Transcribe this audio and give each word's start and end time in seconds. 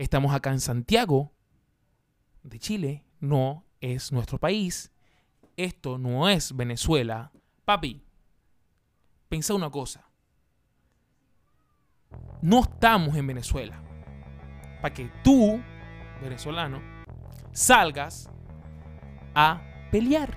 Estamos 0.00 0.34
acá 0.34 0.50
en 0.50 0.60
Santiago 0.60 1.30
de 2.42 2.58
Chile, 2.58 3.04
no 3.20 3.66
es 3.82 4.12
nuestro 4.12 4.38
país. 4.38 4.90
Esto 5.58 5.98
no 5.98 6.26
es 6.26 6.56
Venezuela. 6.56 7.30
Papi, 7.66 8.02
pensa 9.28 9.52
una 9.52 9.68
cosa. 9.68 10.08
No 12.40 12.60
estamos 12.60 13.14
en 13.14 13.26
Venezuela. 13.26 13.78
Para 14.80 14.94
que 14.94 15.12
tú, 15.22 15.60
venezolano, 16.22 16.80
salgas 17.52 18.30
a 19.34 19.60
pelear. 19.92 20.34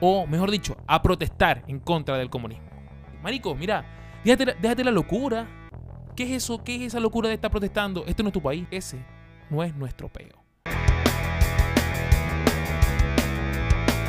O, 0.00 0.26
mejor 0.26 0.50
dicho, 0.50 0.76
a 0.88 1.00
protestar 1.00 1.62
en 1.68 1.78
contra 1.78 2.18
del 2.18 2.28
comunismo. 2.28 2.66
Marico, 3.22 3.54
mira, 3.54 3.86
déjate 4.24 4.82
la 4.82 4.90
locura. 4.90 5.63
¿Qué 6.16 6.22
es 6.22 6.44
eso? 6.44 6.62
¿Qué 6.62 6.76
es 6.76 6.82
esa 6.82 7.00
locura 7.00 7.28
de 7.28 7.34
estar 7.34 7.50
protestando? 7.50 8.04
Esto 8.06 8.22
no 8.22 8.28
es 8.28 8.32
tu 8.32 8.40
país. 8.40 8.68
Ese 8.70 9.04
no 9.50 9.64
es 9.64 9.74
nuestro 9.74 10.08
peo. 10.08 10.44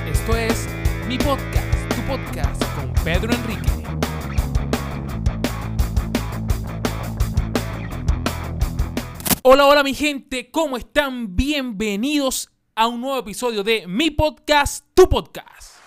Esto 0.08 0.38
es 0.38 0.68
mi 1.08 1.18
podcast, 1.18 1.96
tu 1.96 2.02
podcast 2.04 2.64
con 2.76 2.94
Pedro 3.04 3.34
Enrique. 3.34 3.72
Hola, 9.42 9.66
hola 9.66 9.82
mi 9.82 9.96
gente, 9.96 10.52
¿cómo 10.52 10.78
están? 10.78 11.36
Bienvenidos 11.36 12.52
a 12.76 12.86
un 12.86 13.02
nuevo 13.02 13.18
episodio 13.18 13.64
de 13.64 13.88
mi 13.88 14.12
podcast, 14.12 14.86
tu 14.94 15.10
podcast. 15.10 15.85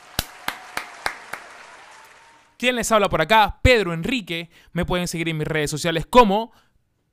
¿Quién 2.59 2.75
les 2.75 2.91
habla 2.91 3.09
por 3.09 3.23
acá? 3.23 3.61
Pedro 3.63 3.95
Enrique. 3.95 4.51
Me 4.73 4.85
pueden 4.85 5.07
seguir 5.07 5.29
en 5.29 5.39
mis 5.39 5.47
redes 5.47 5.71
sociales 5.71 6.07
como 6.07 6.53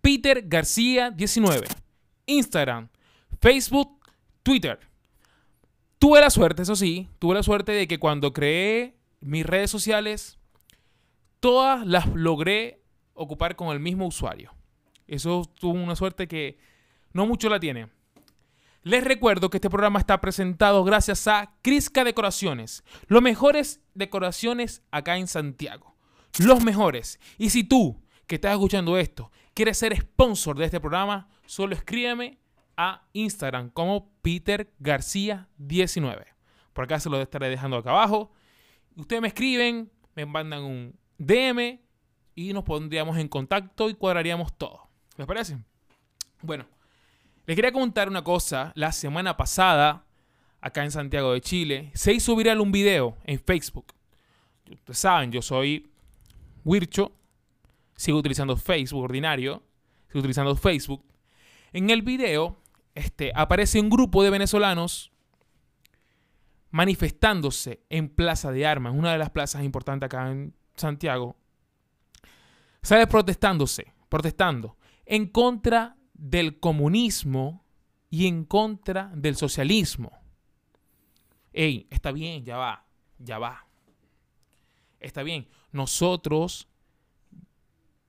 Peter 0.01 0.43
García 0.47 1.11
19, 1.11 1.67
Instagram, 2.25 2.89
Facebook, 3.39 3.99
Twitter. 4.41 4.79
Tuve 5.99 6.19
la 6.19 6.31
suerte, 6.31 6.63
eso 6.63 6.75
sí, 6.75 7.09
tuve 7.19 7.35
la 7.35 7.43
suerte 7.43 7.71
de 7.71 7.87
que 7.87 7.99
cuando 7.99 8.33
creé 8.33 8.97
mis 9.21 9.45
redes 9.45 9.69
sociales, 9.69 10.39
todas 11.39 11.85
las 11.85 12.07
logré 12.07 12.81
ocupar 13.13 13.55
con 13.55 13.69
el 13.69 13.79
mismo 13.79 14.07
usuario. 14.07 14.51
Eso 15.07 15.49
tuvo 15.59 15.73
una 15.73 15.95
suerte 15.95 16.27
que 16.27 16.57
no 17.13 17.27
mucho 17.27 17.49
la 17.49 17.59
tiene. 17.59 17.89
Les 18.85 19.03
recuerdo 19.03 19.49
que 19.49 19.57
este 19.57 19.71
programa 19.71 19.97
está 19.97 20.21
presentado 20.21 20.83
gracias 20.83 21.27
a 21.27 21.55
Crisca 21.63 22.03
Decoraciones. 22.03 22.83
Los 23.07 23.23
mejores 23.23 23.81
decoraciones 23.95 24.83
acá 24.91 25.17
en 25.17 25.27
Santiago. 25.27 25.95
Los 26.37 26.63
mejores. 26.63 27.19
Y 27.39 27.49
si 27.49 27.63
tú, 27.63 27.99
que 28.27 28.35
estás 28.35 28.51
escuchando 28.51 28.95
esto, 28.99 29.31
quieres 29.55 29.79
ser 29.79 29.99
sponsor 29.99 30.55
de 30.59 30.65
este 30.65 30.79
programa, 30.79 31.27
solo 31.47 31.73
escríbeme 31.73 32.37
a 32.77 33.07
Instagram 33.13 33.71
como 33.71 34.11
Peter 34.21 34.71
García 34.77 35.49
19. 35.57 36.23
Por 36.71 36.83
acá 36.83 36.99
se 36.99 37.09
lo 37.09 37.19
estaré 37.19 37.49
dejando 37.49 37.77
acá 37.77 37.89
abajo. 37.89 38.33
Ustedes 38.95 39.19
me 39.19 39.29
escriben, 39.29 39.91
me 40.13 40.27
mandan 40.27 40.63
un 40.63 40.95
DM 41.17 41.79
y 42.35 42.53
nos 42.53 42.63
pondríamos 42.63 43.17
en 43.17 43.29
contacto 43.29 43.89
y 43.89 43.95
cuadraríamos 43.95 44.55
todo. 44.55 44.87
¿Les 45.17 45.25
parece? 45.25 45.57
Bueno, 46.43 46.67
les 47.45 47.55
quería 47.55 47.71
contar 47.71 48.09
una 48.09 48.23
cosa. 48.23 48.71
La 48.75 48.91
semana 48.91 49.37
pasada, 49.37 50.05
acá 50.61 50.83
en 50.83 50.91
Santiago 50.91 51.33
de 51.33 51.41
Chile, 51.41 51.91
se 51.93 52.13
hizo 52.13 52.35
viral 52.35 52.61
un 52.61 52.71
video 52.71 53.17
en 53.25 53.39
Facebook. 53.39 53.93
Ustedes 54.69 54.97
saben, 54.97 55.31
yo 55.31 55.41
soy 55.41 55.87
Wircho, 56.63 57.11
sigo 57.95 58.17
utilizando 58.17 58.57
Facebook 58.57 59.03
ordinario, 59.03 59.61
sigo 60.07 60.19
utilizando 60.19 60.55
Facebook. 60.55 61.03
En 61.71 61.89
el 61.89 62.01
video 62.01 62.57
este, 62.95 63.31
aparece 63.35 63.79
un 63.79 63.89
grupo 63.89 64.23
de 64.23 64.31
venezolanos 64.31 65.11
manifestándose 66.71 67.81
en 67.89 68.09
Plaza 68.09 68.51
de 68.51 68.65
Armas, 68.65 68.93
una 68.95 69.11
de 69.11 69.17
las 69.17 69.29
plazas 69.29 69.63
importantes 69.63 70.07
acá 70.07 70.31
en 70.31 70.53
Santiago. 70.75 71.35
Sale 72.81 73.07
protestándose, 73.07 73.93
protestando 74.09 74.77
en 75.05 75.27
contra 75.27 75.95
del 76.17 76.59
comunismo 76.59 77.63
y 78.09 78.27
en 78.27 78.45
contra 78.45 79.11
del 79.13 79.35
socialismo. 79.35 80.11
Ey, 81.53 81.87
está 81.89 82.11
bien, 82.11 82.43
ya 82.43 82.57
va, 82.57 82.85
ya 83.19 83.37
va. 83.39 83.67
Está 84.99 85.23
bien, 85.23 85.47
nosotros 85.71 86.67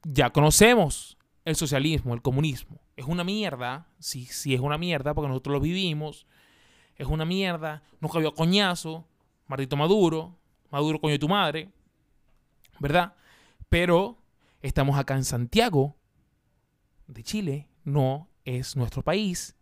ya 0.02 0.30
conocemos 0.30 1.18
el 1.44 1.56
socialismo, 1.56 2.14
el 2.14 2.22
comunismo. 2.22 2.80
Es 2.96 3.06
una 3.06 3.24
mierda, 3.24 3.88
sí, 3.98 4.24
sí 4.26 4.54
es 4.54 4.60
una 4.60 4.78
mierda 4.78 5.14
porque 5.14 5.28
nosotros 5.28 5.54
lo 5.54 5.60
vivimos. 5.60 6.26
Es 6.96 7.06
una 7.06 7.24
mierda, 7.24 7.82
nos 8.00 8.12
cayó 8.12 8.34
coñazo, 8.34 9.06
maldito 9.46 9.76
Maduro, 9.76 10.38
Maduro 10.70 11.00
coño 11.00 11.12
de 11.12 11.18
tu 11.18 11.28
madre, 11.28 11.70
¿verdad? 12.78 13.14
Pero 13.68 14.18
estamos 14.62 14.98
acá 14.98 15.14
en 15.14 15.24
Santiago 15.24 15.96
de 17.06 17.22
Chile, 17.22 17.68
no 17.86 18.28
es 18.44 18.76
nuestro 18.76 19.02
país. 19.02 19.54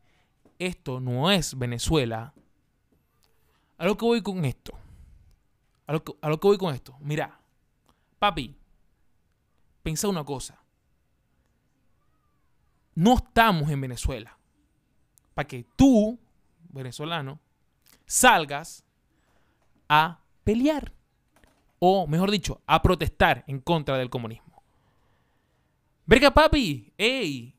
Esto 0.58 0.98
no 0.98 1.30
es 1.30 1.56
Venezuela. 1.56 2.34
A 3.78 3.84
lo 3.84 3.96
que 3.96 4.04
voy 4.04 4.22
con 4.22 4.44
esto. 4.44 4.72
A 5.86 5.92
lo 5.92 6.02
que, 6.02 6.12
a 6.20 6.28
lo 6.28 6.40
que 6.40 6.48
voy 6.48 6.58
con 6.58 6.74
esto. 6.74 6.96
Mira, 7.00 7.38
papi, 8.18 8.56
pensa 9.82 10.08
una 10.08 10.24
cosa. 10.24 10.58
No 12.94 13.14
estamos 13.14 13.70
en 13.70 13.80
Venezuela. 13.80 14.36
Para 15.34 15.46
que 15.46 15.66
tú, 15.76 16.18
venezolano, 16.70 17.40
salgas 18.06 18.84
a 19.88 20.20
pelear. 20.44 20.92
O, 21.78 22.06
mejor 22.06 22.30
dicho, 22.30 22.62
a 22.66 22.80
protestar 22.80 23.44
en 23.46 23.60
contra 23.60 23.98
del 23.98 24.08
comunismo. 24.08 24.62
Verga, 26.06 26.32
papi, 26.32 26.92
ey, 26.96 27.54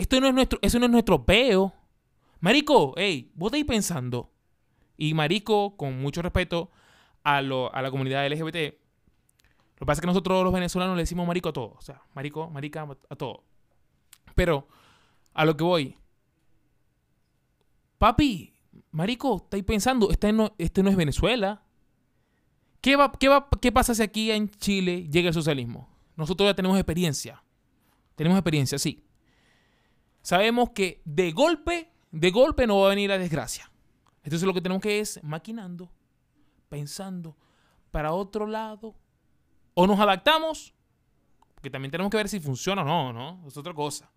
esto 0.00 0.20
no 0.20 0.26
es 0.28 0.34
nuestro, 0.34 0.58
eso 0.62 0.78
no 0.78 0.86
es 0.86 0.90
nuestro 0.92 1.24
peo. 1.24 1.72
Marico, 2.40 2.94
ey, 2.96 3.30
vos 3.34 3.48
estáis 3.48 3.64
pensando. 3.64 4.30
Y 4.96 5.14
marico, 5.14 5.76
con 5.76 6.00
mucho 6.00 6.22
respeto 6.22 6.70
a, 7.22 7.42
lo- 7.42 7.72
a 7.74 7.82
la 7.82 7.90
comunidad 7.90 8.26
LGBT, 8.26 8.74
lo 9.76 9.78
que 9.78 9.86
pasa 9.86 9.98
es 9.98 10.00
que 10.02 10.06
nosotros 10.06 10.44
los 10.44 10.52
venezolanos 10.52 10.96
le 10.96 11.02
decimos 11.02 11.26
marico 11.26 11.48
a 11.50 11.52
todo. 11.52 11.74
O 11.78 11.82
sea, 11.82 12.02
marico, 12.14 12.50
marica 12.50 12.86
a 13.08 13.16
todo. 13.16 13.44
Pero, 14.34 14.68
a 15.32 15.44
lo 15.44 15.56
que 15.56 15.64
voy. 15.64 15.96
Papi, 17.98 18.54
marico, 18.92 19.36
estáis 19.36 19.64
pensando, 19.64 20.10
este 20.10 20.32
no, 20.32 20.52
este 20.58 20.82
no 20.82 20.90
es 20.90 20.96
Venezuela. 20.96 21.62
¿Qué, 22.80 22.96
va, 22.96 23.12
qué, 23.12 23.28
va, 23.28 23.48
¿Qué 23.60 23.72
pasa 23.72 23.94
si 23.94 24.02
aquí 24.02 24.30
en 24.30 24.50
Chile 24.50 25.08
llega 25.10 25.28
el 25.28 25.34
socialismo? 25.34 25.88
Nosotros 26.16 26.48
ya 26.48 26.54
tenemos 26.54 26.78
experiencia. 26.78 27.42
Tenemos 28.16 28.38
experiencia, 28.38 28.78
sí. 28.78 29.04
Sabemos 30.22 30.70
que 30.70 31.00
de 31.04 31.32
golpe, 31.32 31.90
de 32.10 32.30
golpe 32.30 32.66
no 32.66 32.80
va 32.80 32.86
a 32.86 32.90
venir 32.90 33.10
la 33.10 33.18
desgracia. 33.18 33.70
Entonces 34.22 34.46
lo 34.46 34.54
que 34.54 34.60
tenemos 34.60 34.82
que 34.82 35.00
es 35.00 35.22
maquinando, 35.22 35.90
pensando 36.68 37.36
para 37.90 38.12
otro 38.12 38.46
lado. 38.46 38.94
O 39.74 39.86
nos 39.86 39.98
adaptamos, 39.98 40.74
porque 41.54 41.70
también 41.70 41.90
tenemos 41.90 42.10
que 42.10 42.16
ver 42.16 42.28
si 42.28 42.40
funciona 42.40 42.82
o 42.82 42.84
no, 42.84 43.12
¿no? 43.12 43.46
Es 43.46 43.56
otra 43.56 43.72
cosa. 43.72 44.10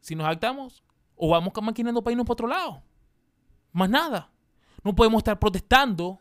Si 0.00 0.14
nos 0.14 0.26
adaptamos, 0.26 0.82
o 1.16 1.28
vamos 1.28 1.52
maquinando 1.62 2.02
para 2.02 2.12
irnos 2.12 2.26
para 2.26 2.32
otro 2.32 2.48
lado. 2.48 2.82
Más 3.72 3.88
nada. 3.88 4.30
No 4.82 4.94
podemos 4.94 5.18
estar 5.18 5.38
protestando. 5.38 6.20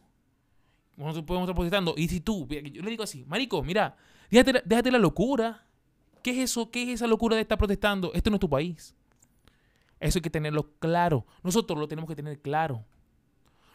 No 0.96 1.06
podemos 1.26 1.50
estar 1.50 1.56
protestando. 1.56 1.96
Y 1.98 2.08
si 2.08 2.22
tú, 2.22 2.48
yo 2.48 2.82
le 2.82 2.90
digo 2.90 3.04
así, 3.04 3.26
marico, 3.26 3.64
mira, 3.64 3.96
déjate, 4.30 4.62
déjate 4.66 4.92
la 4.92 5.00
locura. 5.00 5.66
¿Qué 6.24 6.32
es 6.32 6.52
eso? 6.52 6.72
¿Qué 6.72 6.84
es 6.84 6.90
esa 6.90 7.08
locura 7.08 7.36
de 7.36 7.42
estar 7.42 7.58
protestando? 7.58 8.12
Esto 8.14 8.30
no 8.30 8.38
es 8.38 8.40
tu 8.40 8.50
país. 8.50 8.96
Eso 10.00 10.18
hay 10.18 10.22
que 10.22 10.30
tenerlo 10.30 10.72
claro. 10.80 11.26
Nosotros 11.44 11.78
lo 11.78 11.88
tenemos 11.88 12.10
que 12.10 12.16
tener 12.16 12.42
claro. 12.42 12.84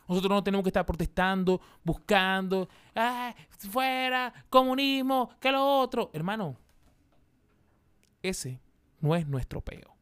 Nosotros 0.09 0.31
no 0.31 0.43
tenemos 0.43 0.65
que 0.65 0.71
estar 0.71 0.87
protestando, 0.87 1.61
buscando, 1.85 2.69
ah, 2.95 3.35
fuera, 3.71 4.33
comunismo, 4.49 5.31
que 5.39 5.53
lo 5.53 5.81
otro. 5.81 6.11
Hermano, 6.15 6.57
ese 8.23 8.59
no 9.01 9.15
es 9.15 9.29
nuestro 9.29 9.61
peo. 9.61 9.95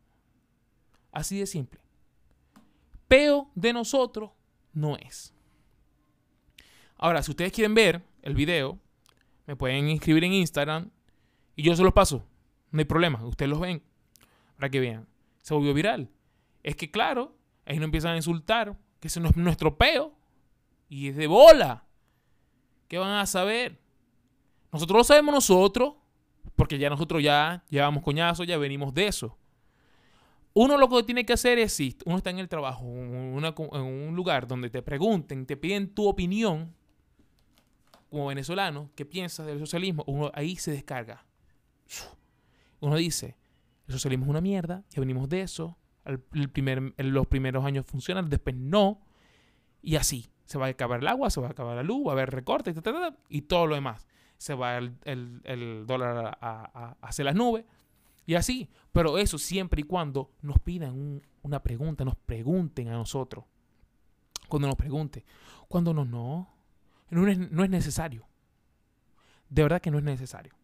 Así 1.10 1.40
de 1.40 1.46
simple. 1.46 1.80
Peo 3.08 3.50
de 3.56 3.72
nosotros 3.72 4.30
no 4.72 4.96
es. 4.96 5.34
Ahora, 6.96 7.22
si 7.24 7.32
ustedes 7.32 7.50
quieren 7.50 7.74
ver 7.74 8.02
el 8.22 8.34
video, 8.34 8.78
me 9.46 9.56
pueden 9.56 9.88
inscribir 9.88 10.22
en 10.22 10.32
Instagram 10.32 10.90
y 11.56 11.64
yo 11.64 11.74
se 11.74 11.82
los 11.82 11.92
paso. 11.92 12.24
No 12.76 12.80
hay 12.80 12.84
problema. 12.84 13.24
Ustedes 13.24 13.48
los 13.48 13.58
ven 13.58 13.82
para 14.56 14.68
que 14.68 14.80
vean. 14.80 15.08
Se 15.40 15.54
volvió 15.54 15.72
viral. 15.72 16.10
Es 16.62 16.76
que, 16.76 16.90
claro, 16.90 17.34
ahí 17.64 17.76
nos 17.76 17.86
empiezan 17.86 18.12
a 18.12 18.16
insultar 18.16 18.76
que 19.00 19.08
ese 19.08 19.18
no 19.18 19.30
es 19.30 19.36
nuestro 19.36 19.78
peo 19.78 20.14
y 20.86 21.08
es 21.08 21.16
de 21.16 21.26
bola. 21.26 21.86
¿Qué 22.86 22.98
van 22.98 23.12
a 23.12 23.24
saber? 23.24 23.80
Nosotros 24.70 24.98
lo 24.98 25.04
sabemos 25.04 25.34
nosotros, 25.34 25.94
porque 26.54 26.76
ya 26.76 26.90
nosotros 26.90 27.22
ya 27.22 27.64
llevamos 27.70 28.02
coñazo, 28.02 28.44
ya 28.44 28.58
venimos 28.58 28.92
de 28.92 29.06
eso. 29.06 29.38
uno 30.52 30.76
lo 30.76 30.86
que 30.90 31.02
tiene 31.02 31.24
que 31.24 31.32
hacer 31.32 31.58
es, 31.58 31.72
si 31.72 31.96
uno 32.04 32.18
está 32.18 32.28
en 32.28 32.40
el 32.40 32.48
trabajo, 32.48 32.84
en 32.84 33.82
un 33.82 34.14
lugar 34.14 34.46
donde 34.46 34.68
te 34.68 34.82
pregunten, 34.82 35.46
te 35.46 35.56
piden 35.56 35.94
tu 35.94 36.06
opinión, 36.06 36.74
como 38.10 38.26
venezolano, 38.26 38.90
¿qué 38.94 39.06
piensas 39.06 39.46
del 39.46 39.60
socialismo? 39.60 40.04
Uno 40.06 40.30
ahí 40.34 40.56
se 40.56 40.72
descarga. 40.72 41.24
Uno 42.80 42.96
dice, 42.96 43.36
el 43.86 43.94
socialismo 43.94 44.26
es 44.26 44.30
una 44.30 44.40
mierda, 44.40 44.84
ya 44.90 45.00
venimos 45.00 45.28
de 45.28 45.42
eso, 45.42 45.78
el 46.04 46.22
los 46.96 47.26
primeros 47.26 47.64
años 47.64 47.86
funcionan, 47.86 48.28
después 48.28 48.56
no, 48.56 49.00
y 49.82 49.96
así. 49.96 50.30
Se 50.44 50.58
va 50.58 50.66
a 50.66 50.68
acabar 50.68 51.00
el 51.00 51.08
agua, 51.08 51.28
se 51.30 51.40
va 51.40 51.48
a 51.48 51.50
acabar 51.50 51.76
la 51.76 51.82
luz, 51.82 52.06
va 52.06 52.10
a 52.10 52.12
haber 52.12 52.30
recortes 52.30 52.76
y 53.28 53.42
todo 53.42 53.66
lo 53.66 53.74
demás. 53.74 54.06
Se 54.38 54.54
va 54.54 54.78
el, 54.78 55.84
dólar 55.86 56.38
a, 56.40 56.96
hacer 57.00 57.24
las 57.24 57.34
nubes 57.34 57.64
y 58.26 58.34
así. 58.34 58.68
Pero 58.92 59.18
eso 59.18 59.38
siempre 59.38 59.80
y 59.80 59.84
cuando 59.84 60.30
nos 60.42 60.60
pidan 60.60 61.20
una 61.42 61.62
pregunta, 61.62 62.04
nos 62.04 62.14
pregunten 62.14 62.88
a 62.88 62.92
nosotros. 62.92 63.44
Cuando 64.48 64.68
nos 64.68 64.76
pregunten. 64.76 65.24
Cuando 65.68 65.92
no, 65.92 66.04
no. 66.04 66.48
No 67.10 67.28
es 67.64 67.70
necesario. 67.70 68.24
De 69.48 69.62
verdad 69.62 69.80
que 69.80 69.90
no 69.90 69.98
es 69.98 70.04
necesario. 70.04 70.54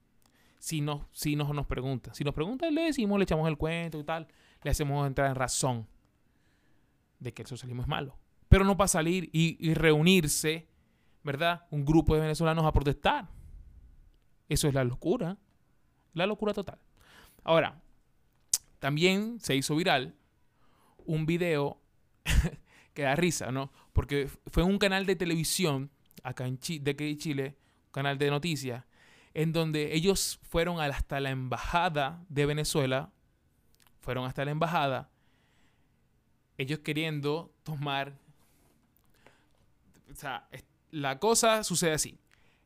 Si, 0.63 0.81
no, 0.81 1.09
si 1.11 1.35
nos, 1.35 1.53
nos 1.53 1.67
preguntan. 1.67 2.15
Si 2.15 2.23
nos 2.23 2.35
preguntan, 2.35 2.73
le 2.73 2.83
decimos, 2.83 3.19
le 3.19 3.25
echamos 3.25 3.49
el 3.49 3.57
cuento 3.57 3.99
y 3.99 4.05
tal. 4.05 4.29
Le 4.63 4.71
hacemos 4.71 5.05
entrar 5.09 5.29
en 5.29 5.35
razón 5.35 5.89
de 7.19 7.35
que 7.35 7.43
el 7.43 7.49
socialismo 7.49 7.83
es 7.83 7.89
malo. 7.89 8.17
Pero 8.49 8.63
no 8.63 8.77
para 8.77 8.87
salir 8.87 9.29
y, 9.33 9.75
reunirse, 9.75 10.69
¿verdad? 11.25 11.67
Un 11.73 11.85
grupo 11.85 12.15
de 12.15 12.21
venezolanos 12.21 12.65
a 12.65 12.71
protestar. 12.73 13.29
Eso 14.49 14.69
es 14.69 14.75
la 14.75 14.85
locura. 14.85 15.37
La 16.13 16.27
locura 16.27 16.55
total. 16.55 16.79
Ahora, 17.43 17.83
también 18.79 19.41
se 19.41 19.57
hizo 19.57 19.75
viral 19.75 20.15
un 21.05 21.27
video 21.27 21.83
que 22.95 23.03
da 23.03 23.17
risa, 23.17 23.51
¿no? 23.51 23.73
Porque 23.93 24.31
fue 24.47 24.63
un 24.63 24.79
canal 24.79 25.07
de 25.07 25.17
televisión 25.17 25.91
acá 26.23 26.47
en 26.47 26.61
Chile, 26.61 26.95
de 26.95 27.17
Chile, 27.17 27.57
un 27.87 27.91
canal 27.91 28.17
de 28.17 28.31
noticias, 28.31 28.85
en 29.35 29.53
donde 29.53 29.95
ellos 29.95 30.41
fueron 30.43 30.81
hasta 30.81 31.21
la 31.21 31.31
embajada 31.31 32.25
de 32.29 32.47
Venezuela, 32.47 33.11
fueron 34.01 34.27
hasta 34.27 34.45
la 34.45 34.51
embajada, 34.51 35.11
ellos 36.59 36.81
queriendo 36.81 37.53
tomar, 37.63 38.19
o 40.11 40.15
sea, 40.15 40.49
la 40.91 41.19
cosa 41.19 41.65
sucede 41.65 41.93
así, 41.93 42.19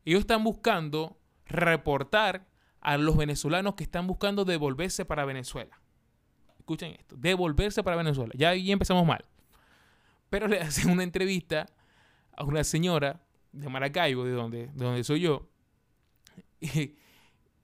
ellos 0.05 0.21
están 0.21 0.43
buscando 0.45 1.19
reportar 1.47 2.47
a 2.81 2.97
los 2.97 3.17
venezolanos 3.17 3.75
que 3.75 3.85
están 3.85 4.07
buscando 4.07 4.45
devolverse 4.45 5.05
para 5.05 5.25
Venezuela. 5.25 5.81
Escuchen 6.59 6.93
esto, 6.93 7.17
devolverse 7.17 7.83
para 7.83 7.97
Venezuela. 7.97 8.33
Ya 8.37 8.51
ahí 8.51 8.71
empezamos 8.71 9.07
mal. 9.07 9.25
Pero 10.31 10.49
le 10.49 10.61
hacen 10.61 10.91
una 10.91 11.03
entrevista 11.03 11.67
a 12.37 12.45
una 12.45 12.65
señora 12.65 13.21
de 13.53 13.69
Maracaibo, 13.69 14.25
de 14.25 14.33
donde, 14.33 14.67
de 14.69 14.85
donde 14.85 15.05
soy 15.05 15.21
yo. 15.21 15.49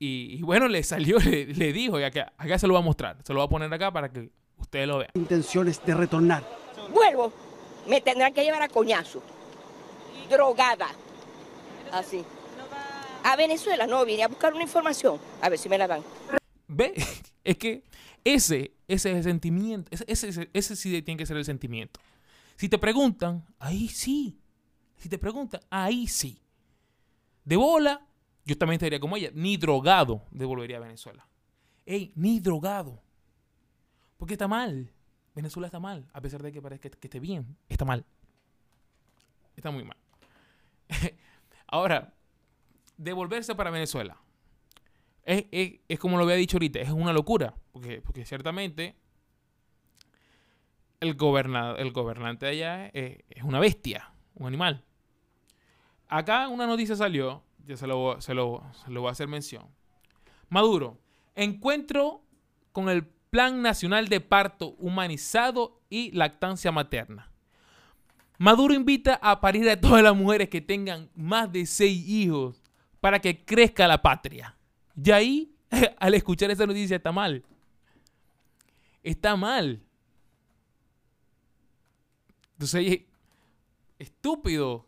Y, 0.05 0.43
bueno, 0.43 0.67
le 0.67 0.83
salió, 0.83 1.17
le, 1.21 1.73
dijo, 1.73 2.01
y 2.01 2.03
acá, 2.03 2.33
acá 2.37 2.59
se 2.59 2.67
lo 2.67 2.75
va 2.75 2.81
a 2.81 2.83
mostrar, 2.83 3.19
se 3.23 3.33
lo 3.33 3.39
va 3.39 3.45
a 3.45 3.49
poner 3.49 3.73
acá 3.73 3.93
para 3.93 4.11
que 4.11 4.31
ustedes 4.59 4.89
lo 4.89 4.99
vean. 4.99 5.13
Intenciones 5.15 5.81
de 5.87 5.95
retornar. 5.95 6.43
Vuelvo, 6.93 7.33
me 7.87 8.01
tendrán 8.01 8.35
que 8.35 8.43
llevar 8.43 8.63
a 8.63 8.69
coñazo, 8.69 9.23
drogada, 10.29 10.89
así. 11.93 12.25
A 13.23 13.37
Venezuela 13.37 13.87
no, 13.87 14.05
vine 14.05 14.25
a 14.25 14.27
buscar 14.27 14.53
una 14.53 14.65
información, 14.65 15.21
a 15.41 15.49
ver 15.49 15.57
si 15.57 15.69
me 15.69 15.79
la 15.79 15.87
dan. 15.87 16.03
¿Ve? 16.67 16.95
Es 17.45 17.57
que 17.59 17.85
ese, 18.25 18.73
ese 18.89 19.11
es 19.11 19.17
el 19.19 19.23
sentimiento, 19.23 19.89
ese, 19.93 20.05
ese, 20.09 20.51
ese 20.53 20.77
sí 20.77 21.03
tiene 21.03 21.19
que 21.19 21.27
ser 21.27 21.37
el 21.37 21.45
sentimiento. 21.45 22.01
Si 22.57 22.69
te 22.69 22.79
preguntan, 22.79 23.45
ahí 23.61 23.89
sí. 23.89 24.39
Si 24.97 25.09
te 25.09 25.19
preguntan, 25.19 25.61
ahí 25.71 26.09
sí. 26.09 26.41
De 27.45 27.57
bola, 27.57 28.05
yo 28.45 28.59
también 28.59 28.77
estaría 28.77 29.01
como 29.01 29.17
ella. 29.17 29.31
Ni 29.35 29.57
drogado 29.57 30.23
devolvería 30.31 30.79
a 30.79 30.81
Venezuela. 30.81 31.27
Ey, 31.87 32.13
ni 32.15 32.41
drogado. 32.41 33.03
Porque 34.17 34.35
está 34.35 34.49
mal. 34.49 34.93
Venezuela 35.35 35.67
está 35.67 35.81
mal. 35.81 36.09
A 36.13 36.21
pesar 36.21 36.43
de 36.43 36.53
que 36.53 36.61
parezca 36.61 36.91
que 36.91 37.07
esté 37.07 37.21
bien, 37.21 37.57
está 37.69 37.85
mal. 37.85 38.05
Está 39.57 39.71
muy 39.71 39.85
mal. 39.85 39.97
Ahora, 41.67 42.15
devolverse 42.97 43.55
para 43.55 43.71
Venezuela. 43.71 44.21
Es, 45.25 45.99
como 46.01 46.17
lo 46.17 46.25
había 46.25 46.35
dicho 46.35 46.57
ahorita, 46.57 46.81
es 46.81 46.91
una 46.91 47.13
locura. 47.13 47.55
Porque, 47.73 48.03
porque 48.03 48.25
ciertamente 48.25 48.97
el, 51.01 51.11
el 51.11 51.93
gobernante 51.93 52.47
de 52.47 52.53
allá 52.53 52.87
es 52.89 53.43
una 53.45 53.61
bestia, 53.61 54.13
un 54.35 54.49
animal. 54.49 54.85
Acá 56.09 56.49
una 56.49 56.67
noticia 56.67 56.95
salió, 56.95 57.43
ya 57.67 57.77
se 57.77 57.87
lo, 57.87 58.21
se 58.21 58.35
lo, 58.35 58.63
voy 58.89 59.09
a 59.09 59.11
hacer 59.11 59.29
mención. 59.29 59.67
Maduro, 60.49 60.99
encuentro 61.35 62.23
con 62.73 62.89
el 62.89 63.07
Plan 63.31 63.63
Nacional 63.63 64.09
de 64.09 64.21
Parto 64.21 64.75
Humanizado 64.79 65.81
y 65.89 66.11
Lactancia 66.13 66.71
Materna. 66.71 67.31
Maduro 68.39 68.75
invita 68.75 69.15
a 69.23 69.41
parir 69.41 69.69
a 69.71 69.81
todas 69.81 70.03
las 70.03 70.17
mujeres 70.17 70.49
que 70.49 70.61
tengan 70.61 71.09
más 71.15 71.51
de 71.51 71.65
seis 71.65 72.07
hijos 72.07 72.63
para 73.01 73.21
que 73.21 73.45
crezca 73.45 73.87
la 73.87 74.03
patria. 74.03 74.57
Y 75.03 75.11
ahí, 75.11 75.55
al 75.99 76.15
escuchar 76.15 76.51
esa 76.51 76.67
noticia, 76.67 76.97
está 76.97 77.13
mal. 77.13 77.45
Está 79.03 79.37
mal. 79.37 79.83
Entonces, 82.53 83.03
estúpido. 83.99 84.87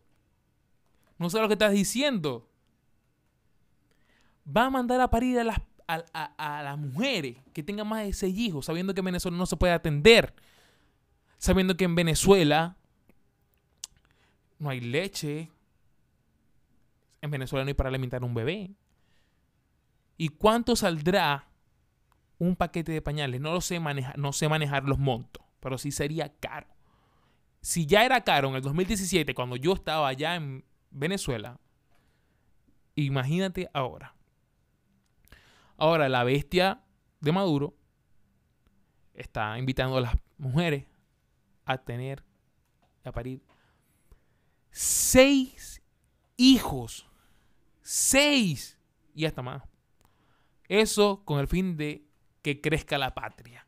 No 1.19 1.31
sé 1.31 1.41
lo 1.41 1.49
que 1.49 1.55
estás 1.55 1.73
diciendo. 1.73 2.49
Va 4.45 4.67
a 4.67 4.71
mandar 4.71 5.01
a 5.01 5.09
parir 5.09 5.39
a 5.39 5.45
las, 5.45 5.59
a, 5.87 6.63
las 6.63 6.79
mujeres 6.79 7.37
que 7.53 7.63
tengan 7.63 7.89
más 7.89 8.05
de 8.05 8.13
seis 8.13 8.37
hijos, 8.37 8.67
sabiendo 8.67 8.95
que 8.95 9.01
en 9.01 9.07
Venezuela 9.07 9.37
no 9.37 9.47
se 9.47 9.57
puede 9.57 9.73
atender. 9.73 10.35
Sabiendo 11.39 11.77
que 11.77 11.85
en 11.85 11.95
Venezuela 11.95 12.77
no 14.59 14.71
hay 14.71 14.81
leche. 14.81 15.51
En 17.21 17.31
Venezuela 17.31 17.65
no 17.65 17.69
hay 17.69 17.75
para 17.75 17.89
alimentar 17.89 18.23
a 18.23 18.27
un 18.27 18.35
bebé. 18.35 18.75
¿Y 20.17 20.29
cuánto 20.29 20.77
saldrá 20.77 21.49
un 22.39 22.57
paquete 22.57 22.93
de 22.93 23.03
pañales? 23.03 23.41
No 23.41 23.53
lo 23.53 23.61
sé 23.61 23.81
manejar, 23.81 24.19
no 24.19 24.33
sé 24.33 24.49
manejar 24.49 24.85
los 24.85 24.99
montos, 24.99 25.43
pero 25.61 25.79
sí 25.79 25.91
sería 25.91 26.33
caro. 26.41 26.69
Si 27.61 27.87
ya 27.87 28.05
era 28.05 28.23
caro 28.23 28.49
en 28.49 28.57
el 28.57 28.63
2017, 28.63 29.35
cuando 29.35 29.57
yo 29.57 29.73
estaba 29.73 30.07
allá 30.07 30.37
en 30.37 30.65
Venezuela, 30.91 31.59
imagínate 32.95 33.71
ahora. 33.73 34.14
Ahora, 35.77 36.09
la 36.09 36.25
bestia 36.25 36.83
de 37.21 37.33
Maduro 37.33 37.75
está 39.15 39.59
invitando 39.59 39.97
a 39.97 40.01
las 40.01 40.15
mujeres 40.39 40.87
a 41.65 41.79
tener, 41.79 42.23
a 43.05 43.13
parir, 43.13 43.43
seis 44.71 45.83
hijos. 46.37 47.09
Seis. 47.83 48.79
Y 49.15 49.27
hasta 49.27 49.43
más. 49.43 49.63
Eso 50.69 51.25
con 51.25 51.39
el 51.39 51.49
fin 51.49 51.77
de 51.77 52.07
que 52.43 52.61
crezca 52.61 52.99
la 52.99 53.15
patria. 53.15 53.67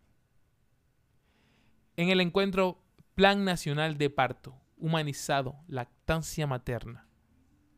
En 1.96 2.08
el 2.10 2.20
encuentro 2.20 2.82
Plan 3.14 3.44
Nacional 3.44 3.96
de 3.96 4.10
Parto, 4.10 4.60
Humanizado, 4.76 5.56
Lactancia 5.68 6.46
Materna, 6.46 7.08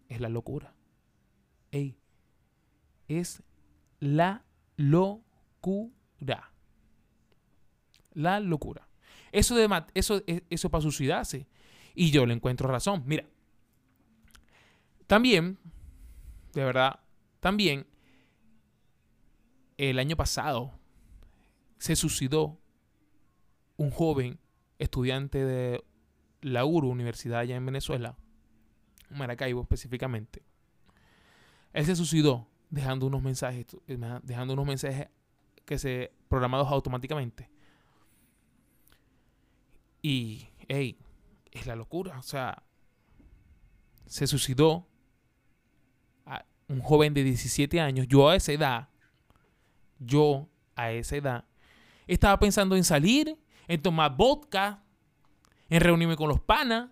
es 0.09 0.21
la 0.21 0.29
locura. 0.29 0.75
Ey, 1.71 2.01
es 3.07 3.43
la 4.01 4.45
locura. 4.77 6.53
La 8.13 8.41
locura. 8.41 8.89
Eso, 9.33 9.55
de 9.55 9.69
eso, 9.95 10.23
e, 10.27 10.45
eso 10.51 10.71
para 10.71 10.83
suicidarse. 10.83 11.47
Y 11.95 12.11
yo 12.11 12.27
le 12.27 12.35
encuentro 12.35 12.69
razón. 12.69 13.03
Mira, 13.07 13.25
también, 15.07 15.59
de 16.53 16.65
verdad, 16.65 17.01
también, 17.41 17.87
el 19.77 19.99
año 19.99 20.17
pasado 20.17 20.73
se 21.79 21.97
suicidó 21.97 22.59
un 23.77 23.91
joven 23.91 24.39
estudiante 24.79 25.45
de 25.45 25.85
la 26.41 26.65
URU, 26.65 26.89
Universidad 26.89 27.41
allá 27.41 27.57
en 27.57 27.67
Venezuela, 27.67 28.17
Maracaibo 29.11 29.63
específicamente, 29.63 30.43
él 31.73 31.87
se 31.87 31.97
suicidó 31.97 32.49
dejando 32.71 33.07
unos 33.07 33.23
mensajes, 33.23 33.67
dejando 34.23 34.55
unos 34.55 34.67
mensajes 34.67 35.09
que 35.65 35.79
se 35.79 36.13
programados 36.29 36.69
automáticamente. 36.69 37.51
Y, 40.03 40.49
hey, 40.69 40.99
es 41.51 41.67
la 41.67 41.77
locura. 41.77 42.19
O 42.19 42.23
sea, 42.23 42.63
se 44.07 44.27
suicidó 44.27 44.87
a 46.25 46.45
un 46.69 46.81
joven 46.81 47.15
de 47.15 47.25
17 47.25 47.81
años. 47.81 48.07
Yo 48.09 48.29
a 48.29 48.37
esa 48.37 48.53
edad, 48.53 48.89
yo 49.99 50.49
a 50.77 50.93
esa 50.93 51.17
edad, 51.17 51.45
Estaba 52.07 52.39
pensando 52.39 52.75
en 52.75 52.85
salir, 52.85 53.39
en 53.67 53.83
tomar 53.83 54.17
vodka, 54.17 54.83
en 55.69 55.83
reunirme 55.83 56.17
con 56.17 56.29
los 56.29 56.41
panas, 56.41 56.89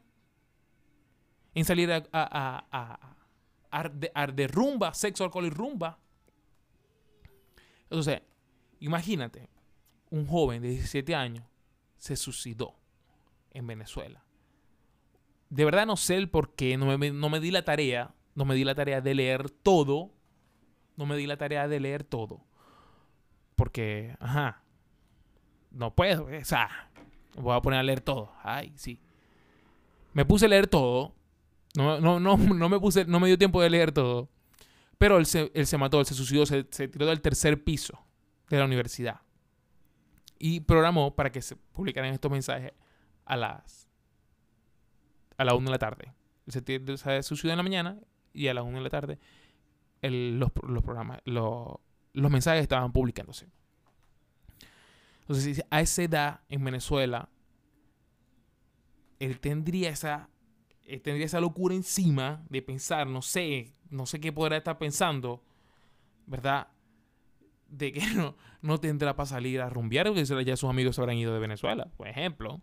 en 1.54 1.64
salir 1.64 1.90
a, 1.90 3.16
de, 3.93 4.49
rumba, 4.49 4.95
sexo, 4.95 5.25
alcohol 5.25 5.47
y 5.47 5.51
rumba. 5.51 5.99
Entonces, 7.85 8.23
imagínate, 8.81 9.49
un 10.11 10.27
joven 10.27 10.63
de 10.63 10.71
17 10.71 11.15
años 11.15 11.45
se 11.97 12.17
suicidó 12.17 12.75
en 13.51 13.67
Venezuela. 13.67 14.23
De 15.49 15.65
verdad 15.65 15.87
no 15.87 15.97
sé 15.97 16.17
el 16.17 16.29
por 16.29 16.55
qué, 16.55 16.77
no 16.77 16.99
me, 16.99 17.11
no 17.11 17.29
me 17.29 17.41
di 17.41 17.51
la 17.51 17.65
tarea, 17.65 18.15
no 18.35 18.45
me 18.45 18.55
di 18.55 18.65
la 18.65 18.75
tarea 18.75 19.01
de 19.01 19.15
leer 19.15 19.51
todo, 19.51 20.11
no 20.97 21.07
me 21.07 21.17
di 21.17 21.27
la 21.27 21.37
tarea 21.37 21.69
de 21.69 21.81
leer 21.81 22.05
todo. 22.05 22.45
Porque, 23.55 24.17
ajá, 24.21 24.63
no 25.71 25.95
puedo, 25.95 26.27
o 26.27 26.45
sea, 26.45 26.91
voy 27.37 27.57
a 27.57 27.61
poner 27.61 27.81
a 27.81 27.83
leer 27.83 28.01
todo. 28.01 28.33
Ay, 28.43 28.73
sí. 28.77 29.01
Me 30.13 30.25
puse 30.25 30.47
a 30.47 30.49
leer 30.49 30.67
todo. 30.67 31.15
No, 31.76 32.00
no, 32.00 32.21
no, 32.21 32.37
no 32.54 32.68
me 32.68 32.80
puse, 32.80 33.04
no 33.04 33.21
me 33.21 33.28
dio 33.28 33.38
tiempo 33.38 33.61
de 33.62 33.71
leer 33.71 33.92
todo. 33.92 34.28
Pero 34.99 35.18
él 35.18 35.26
se, 35.26 35.50
él 35.54 35.66
se 35.66 35.76
mató, 35.76 36.00
él 36.00 36.06
se 36.06 36.14
suicidó, 36.14 36.47
se, 36.47 36.66
se 36.71 36.88
tiró 36.88 37.06
del 37.06 37.21
tercer 37.21 37.62
piso 37.62 37.99
de 38.49 38.59
la 38.59 38.64
universidad. 38.64 39.21
Y 40.38 40.61
programó 40.61 41.14
para 41.14 41.30
que 41.30 41.42
se 41.42 41.56
publicaran 41.56 42.12
estos 42.12 42.30
mensajes 42.30 42.73
a 43.25 43.37
las 43.37 43.87
a 45.37 45.45
la 45.45 45.54
1 45.54 45.64
de 45.66 45.71
la 45.71 45.78
tarde. 45.78 46.12
Se, 46.49 46.62
se 46.97 47.23
suicidó 47.23 47.52
en 47.52 47.59
la 47.59 47.62
mañana 47.62 47.99
y 48.33 48.49
a 48.49 48.54
las 48.54 48.64
1 48.64 48.78
de 48.78 48.83
la 48.83 48.90
tarde 48.90 49.18
los, 50.02 50.50
los, 50.66 50.83
programas, 50.83 51.21
los, 51.25 51.76
los 52.12 52.30
mensajes 52.30 52.62
estaban 52.62 52.92
publicándose. 52.92 53.49
Entonces, 55.23 55.64
a 55.71 55.80
esa 55.80 56.02
edad 56.02 56.40
en 56.49 56.64
Venezuela, 56.64 57.28
él 59.18 59.40
tendría 59.40 59.90
esa, 59.90 60.28
tendría 60.87 61.26
esa 61.26 61.40
locura 61.40 61.75
encima 61.75 62.45
de 62.49 62.62
pensar, 62.62 63.09
no 63.09 63.21
sé, 63.23 63.73
no 63.90 64.07
sé 64.07 64.21
qué 64.21 64.33
podrá 64.33 64.57
estar 64.57 64.78
pensando, 64.78 65.43
¿verdad? 66.26 66.69
De 67.69 67.93
que 67.93 68.07
no, 68.14 68.37
no 68.62 68.78
tendrá 68.78 69.16
para 69.16 69.26
salir 69.26 69.61
a 69.61 69.69
rumbear, 69.69 70.07
porque 70.07 70.45
ya 70.45 70.57
sus 70.57 70.71
amigos 70.71 70.97
se 70.97 71.02
habrán 71.02 71.16
ido 71.16 71.35
de 71.35 71.40
Venezuela, 71.40 71.88
por 71.97 72.07
ejemplo. 72.07 72.61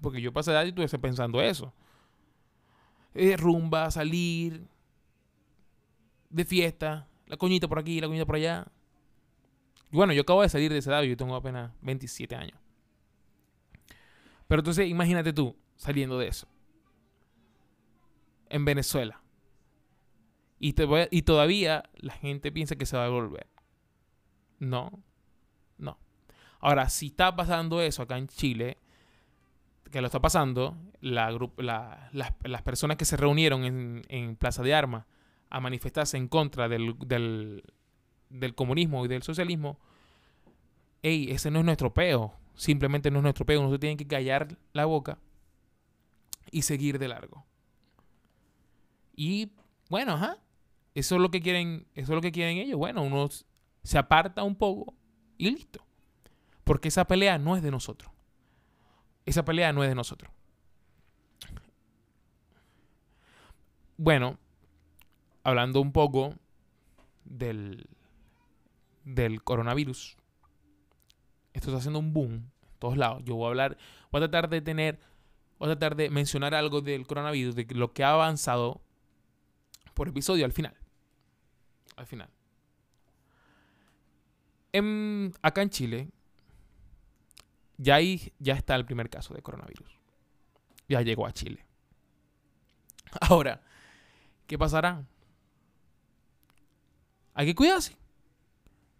Porque 0.00 0.20
yo 0.20 0.32
pasé 0.32 0.50
edad 0.50 0.64
y 0.64 0.68
estuve 0.68 0.98
pensando 0.98 1.40
eso. 1.42 1.72
Eh, 3.14 3.36
rumba, 3.36 3.90
salir, 3.90 4.66
de 6.30 6.44
fiesta, 6.44 7.08
la 7.26 7.36
coñita 7.36 7.68
por 7.68 7.78
aquí, 7.78 8.00
la 8.00 8.06
coñita 8.06 8.26
por 8.26 8.36
allá. 8.36 8.66
Y 9.90 9.96
bueno, 9.96 10.12
yo 10.12 10.22
acabo 10.22 10.42
de 10.42 10.48
salir 10.48 10.72
de 10.72 10.78
esa 10.78 10.90
edad, 10.90 11.02
yo 11.02 11.16
tengo 11.16 11.34
apenas 11.34 11.72
27 11.82 12.34
años. 12.34 12.58
Pero 14.48 14.60
entonces 14.60 14.88
imagínate 14.88 15.32
tú 15.32 15.56
saliendo 15.76 16.18
de 16.18 16.28
eso. 16.28 16.48
En 18.48 18.64
Venezuela. 18.64 19.20
Y, 20.58 20.74
y 21.10 21.22
todavía 21.22 21.84
la 21.96 22.14
gente 22.14 22.50
piensa 22.50 22.76
que 22.76 22.86
se 22.86 22.96
va 22.96 23.06
a 23.06 23.10
volver. 23.10 23.46
No. 24.58 25.02
No. 25.78 25.98
Ahora, 26.60 26.88
si 26.88 27.08
está 27.08 27.36
pasando 27.36 27.80
eso 27.80 28.02
acá 28.02 28.16
en 28.16 28.28
Chile, 28.28 28.78
que 29.90 30.00
lo 30.00 30.06
está 30.06 30.20
pasando, 30.20 30.76
la, 31.00 31.30
las, 32.12 32.62
personas 32.62 32.96
que 32.96 33.04
se 33.04 33.16
reunieron 33.16 33.64
en, 33.64 34.02
en 34.08 34.36
Plaza 34.36 34.62
de 34.62 34.74
Armas 34.74 35.06
a 35.50 35.60
manifestarse 35.60 36.16
en 36.16 36.28
contra 36.28 36.68
del, 36.68 36.96
del 38.30 38.54
comunismo 38.54 39.04
y 39.04 39.08
del 39.08 39.22
socialismo, 39.22 39.78
hey, 41.02 41.28
ese 41.30 41.50
no 41.50 41.60
es 41.60 41.64
nuestro 41.64 41.92
peo. 41.92 42.34
Simplemente 42.54 43.10
no 43.10 43.18
es 43.18 43.22
nuestro 43.22 43.44
peo. 43.44 43.70
Se 43.70 43.78
tiene 43.78 43.96
que 43.96 44.06
callar 44.06 44.56
la 44.72 44.86
boca 44.86 45.18
y 46.50 46.62
seguir 46.62 46.98
de 46.98 47.08
largo. 47.08 47.44
Y 49.14 49.52
bueno, 49.88 50.12
ajá. 50.12 50.38
Eso 50.94 51.16
es 51.16 51.20
lo 51.20 51.30
que 51.30 51.42
quieren, 51.42 51.86
eso 51.94 52.12
es 52.12 52.16
lo 52.16 52.22
que 52.22 52.32
quieren 52.32 52.56
ellos. 52.56 52.78
Bueno, 52.78 53.02
uno 53.02 53.28
se 53.82 53.98
aparta 53.98 54.42
un 54.42 54.56
poco 54.56 54.94
y 55.36 55.50
listo. 55.50 55.84
Porque 56.64 56.88
esa 56.88 57.06
pelea 57.06 57.38
no 57.38 57.56
es 57.56 57.62
de 57.62 57.70
nosotros. 57.70 58.10
Esa 59.26 59.44
pelea 59.44 59.72
no 59.72 59.82
es 59.84 59.90
de 59.90 59.94
nosotros. 59.94 60.32
Bueno, 63.98 64.38
hablando 65.42 65.80
un 65.80 65.92
poco 65.92 66.34
del, 67.24 67.88
del 69.04 69.42
coronavirus. 69.42 70.16
Esto 71.52 71.68
está 71.68 71.78
haciendo 71.78 71.98
un 71.98 72.12
boom 72.12 72.32
en 72.32 72.78
todos 72.78 72.96
lados. 72.96 73.22
Yo 73.24 73.36
voy 73.36 73.46
a 73.46 73.48
hablar, 73.48 73.78
voy 74.10 74.18
a 74.22 74.28
tratar 74.28 74.50
de 74.50 74.60
tener, 74.60 75.00
voy 75.58 75.70
a 75.70 75.76
tratar 75.76 75.96
de 75.96 76.10
mencionar 76.10 76.54
algo 76.54 76.80
del 76.80 77.06
coronavirus, 77.06 77.54
de 77.54 77.66
lo 77.70 77.92
que 77.92 78.04
ha 78.04 78.12
avanzado 78.12 78.80
por 79.94 80.08
episodio 80.08 80.44
al 80.44 80.52
final. 80.52 80.76
Al 81.96 82.06
final. 82.06 82.28
En, 84.72 85.32
acá 85.40 85.62
en 85.62 85.70
Chile, 85.70 86.10
ya, 87.78 87.98
ya 88.38 88.54
está 88.54 88.74
el 88.74 88.84
primer 88.84 89.08
caso 89.08 89.34
de 89.34 89.42
coronavirus. 89.42 89.98
Ya 90.88 91.00
llegó 91.00 91.26
a 91.26 91.32
Chile. 91.32 91.64
Ahora, 93.20 93.62
¿qué 94.46 94.58
pasará? 94.58 95.04
Hay 97.34 97.46
que 97.46 97.54
cuidarse. 97.54 97.96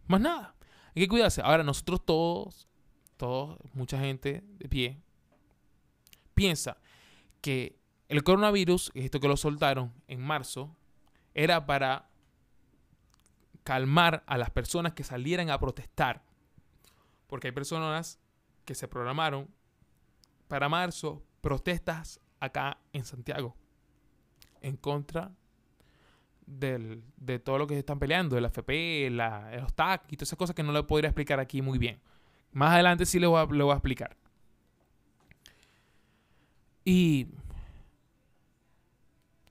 Más 0.07 0.21
nada. 0.21 0.55
Hay 0.95 1.03
que 1.03 1.09
cuidarse. 1.09 1.43
Ahora, 1.43 1.63
nosotros 1.63 2.05
todos, 2.05 2.69
todos, 3.17 3.59
mucha 3.75 3.99
gente 3.99 4.43
de 4.47 4.69
pie, 4.69 5.03
piensa 6.37 6.77
que 7.41 7.81
el 8.09 8.23
coronavirus, 8.23 8.93
esto 8.95 9.19
que 9.19 9.27
lo 9.27 9.37
soltaron 9.37 9.93
en 10.07 10.21
marzo, 10.21 10.77
era 11.35 11.67
para 11.67 12.09
calmar 13.65 14.23
a 14.29 14.39
las 14.39 14.51
personas 14.51 14.93
que 14.93 15.03
salieran 15.03 15.51
a 15.51 15.59
protestar. 15.59 16.23
Porque 17.27 17.49
hay 17.49 17.53
personas 17.53 18.21
que 18.65 18.77
se 18.77 18.87
programaron 18.87 19.49
para 20.47 20.69
marzo 20.69 21.25
protestas 21.41 22.21
acá 22.39 22.79
en 22.93 23.05
Santiago 23.05 23.57
en 24.61 24.77
contra 24.77 25.33
de 26.47 27.39
todo 27.45 27.59
lo 27.59 27.67
que 27.67 27.75
se 27.75 27.81
están 27.81 27.99
peleando, 27.99 28.39
el 28.39 28.45
FP, 28.45 29.11
la, 29.11 29.57
los 29.61 29.75
TAC 29.75 30.05
y 30.13 30.17
todas 30.17 30.29
esas 30.29 30.39
cosas 30.39 30.55
que 30.55 30.63
no 30.63 30.73
le 30.73 30.85
podría 30.85 31.11
explicar 31.11 31.41
aquí 31.41 31.61
muy 31.61 31.79
bien. 31.79 32.01
Más 32.53 32.73
adelante 32.73 33.05
sí 33.05 33.19
le 33.19 33.27
voy 33.27 33.41
a, 33.41 33.45
voy 33.45 33.71
a 33.71 33.75
explicar. 33.75 34.16
Y 36.89 37.27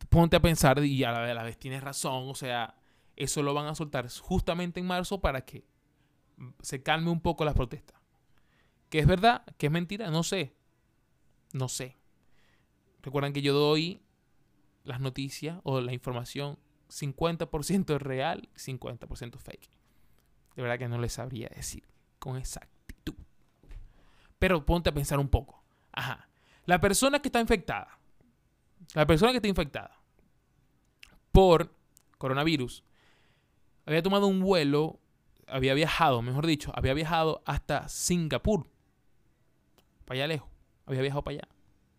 ponte 0.08 0.38
a 0.38 0.42
pensar, 0.42 0.82
y 0.86 1.04
a 1.04 1.12
la, 1.12 1.44
vez 1.44 1.60
tienes 1.60 1.84
razón, 1.84 2.30
o 2.30 2.34
sea, 2.34 2.76
eso 3.18 3.44
lo 3.44 3.54
van 3.54 3.68
a 3.68 3.76
soltar 3.76 4.10
justamente 4.10 4.80
en 4.80 4.88
marzo 4.88 5.20
para 5.20 5.42
que 5.42 5.66
se 6.62 6.82
calme 6.82 7.10
un 7.10 7.20
poco 7.20 7.44
las 7.44 7.54
protestas. 7.54 8.00
¿Que 8.90 9.00
es 9.00 9.06
verdad? 9.06 9.44
¿Que 9.58 9.66
es 9.66 9.72
mentira? 9.72 10.10
No 10.12 10.24
sé. 10.24 10.56
No 11.52 11.68
sé. 11.68 11.98
Recuerden 13.02 13.34
que 13.34 13.42
yo 13.42 13.54
doy 13.54 14.02
las 14.86 15.02
noticias 15.02 15.60
o 15.64 15.82
la 15.82 15.92
información 15.92 16.58
50% 16.88 18.00
real, 18.00 18.48
50% 18.56 19.38
fake. 19.38 19.70
De 20.56 20.62
verdad 20.62 20.80
que 20.80 20.88
no 20.88 21.00
les 21.00 21.12
sabría 21.12 21.50
decir 21.50 21.84
con 22.20 22.38
exactitud. 22.38 23.16
Pero 24.40 24.66
ponte 24.66 24.90
a 24.90 24.94
pensar 24.94 25.20
un 25.20 25.28
poco. 25.28 25.62
Ajá. 25.92 26.30
La 26.66 26.80
persona 26.82 27.20
que 27.20 27.28
está 27.28 27.40
infectada, 27.40 28.00
la 28.94 29.06
persona 29.06 29.32
que 29.32 29.38
está 29.38 29.48
infectada 29.48 30.00
por 31.32 31.72
coronavirus, 32.18 32.84
había 33.86 34.02
tomado 34.02 34.28
un 34.28 34.40
vuelo, 34.40 35.00
había 35.48 35.74
viajado, 35.74 36.22
mejor 36.22 36.48
dicho, 36.48 36.72
había 36.76 36.94
viajado 36.94 37.44
hasta 37.46 37.88
Singapur. 37.88 38.68
Para 40.06 40.20
allá 40.20 40.28
lejos. 40.28 40.50
Había 40.86 41.02
viajado 41.02 41.24
para 41.24 41.38
allá. 41.38 41.48